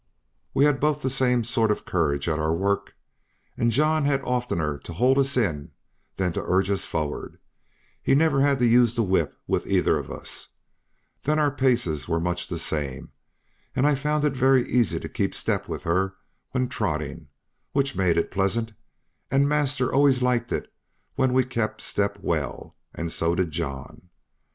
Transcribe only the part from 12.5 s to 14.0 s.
same, and I